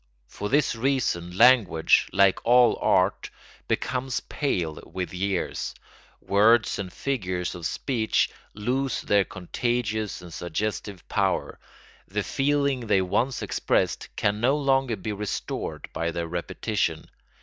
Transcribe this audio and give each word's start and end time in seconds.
For 0.25 0.49
this 0.49 0.75
reason 0.75 1.37
language, 1.37 2.07
like 2.11 2.43
all 2.43 2.75
art, 2.81 3.29
becomes 3.67 4.19
pale 4.21 4.79
with 4.83 5.13
years; 5.13 5.75
words 6.19 6.79
and 6.79 6.91
figures 6.91 7.53
of 7.53 7.67
speech 7.67 8.27
lose 8.55 9.01
their 9.01 9.23
contagious 9.25 10.19
and 10.23 10.33
suggestive 10.33 11.07
power; 11.07 11.59
the 12.07 12.23
feeling 12.23 12.79
they 12.87 13.03
once 13.03 13.43
expressed 13.43 14.09
can 14.15 14.41
no 14.41 14.57
longer 14.57 14.95
be 14.95 15.13
restored 15.13 15.87
by 15.93 16.09
their 16.09 16.25
repetition. 16.27 17.07